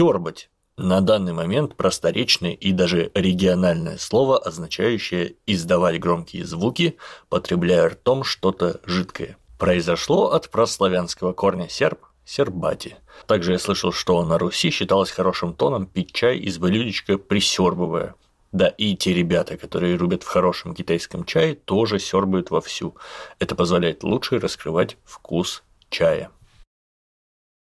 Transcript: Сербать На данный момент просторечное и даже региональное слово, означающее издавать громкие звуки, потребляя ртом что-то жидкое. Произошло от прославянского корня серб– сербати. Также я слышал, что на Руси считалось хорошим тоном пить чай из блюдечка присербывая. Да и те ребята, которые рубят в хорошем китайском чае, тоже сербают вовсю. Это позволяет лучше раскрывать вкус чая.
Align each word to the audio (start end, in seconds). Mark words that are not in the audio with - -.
Сербать 0.00 0.48
На 0.78 1.02
данный 1.02 1.34
момент 1.34 1.76
просторечное 1.76 2.52
и 2.52 2.72
даже 2.72 3.10
региональное 3.12 3.98
слово, 3.98 4.38
означающее 4.38 5.34
издавать 5.44 6.00
громкие 6.00 6.46
звуки, 6.46 6.96
потребляя 7.28 7.90
ртом 7.90 8.24
что-то 8.24 8.80
жидкое. 8.86 9.36
Произошло 9.58 10.32
от 10.32 10.48
прославянского 10.48 11.34
корня 11.34 11.68
серб– 11.68 11.98
сербати. 12.24 12.96
Также 13.26 13.52
я 13.52 13.58
слышал, 13.58 13.92
что 13.92 14.24
на 14.24 14.38
Руси 14.38 14.70
считалось 14.70 15.10
хорошим 15.10 15.52
тоном 15.52 15.84
пить 15.84 16.14
чай 16.14 16.38
из 16.38 16.56
блюдечка 16.56 17.18
присербывая. 17.18 18.14
Да 18.52 18.68
и 18.68 18.96
те 18.96 19.12
ребята, 19.12 19.58
которые 19.58 19.96
рубят 19.96 20.22
в 20.22 20.28
хорошем 20.28 20.74
китайском 20.74 21.26
чае, 21.26 21.56
тоже 21.56 21.98
сербают 21.98 22.50
вовсю. 22.50 22.96
Это 23.38 23.54
позволяет 23.54 24.02
лучше 24.02 24.38
раскрывать 24.38 24.96
вкус 25.04 25.62
чая. 25.90 26.30